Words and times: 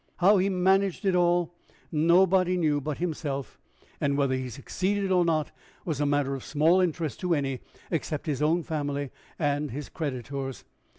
How 0.17 0.37
he 0.39 0.49
managed 0.49 1.05
it 1.05 1.13
all, 1.13 1.53
nobody 1.91 2.57
knew 2.57 2.81
but 2.81 2.97
himself, 2.97 3.59
and 3.99 4.17
whether 4.17 4.33
he 4.33 4.49
succeeded 4.49 5.11
or 5.11 5.23
not 5.23 5.51
was 5.85 6.01
a 6.01 6.07
matter 6.07 6.33
of 6.33 6.43
small 6.43 6.81
interest 6.81 7.19
to 7.19 7.35
any 7.35 7.59
except 7.91 8.25
his 8.25 8.41
own 8.41 8.63
family 8.63 9.11
and 9.37 9.69
his 9.69 9.89
creditors. 9.89 10.65